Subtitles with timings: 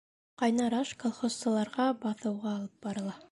[0.43, 3.15] Ҡайнар аш колхозсыларға баҫыуға алып барыла.